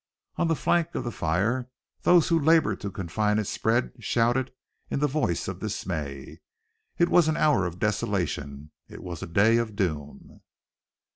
[0.37, 1.69] On the flank of the fire
[2.01, 4.51] those who labored to confine its spread shouted
[4.89, 6.39] in the voice of dismay.
[6.97, 10.41] It was an hour of desolation; it was the day of doom.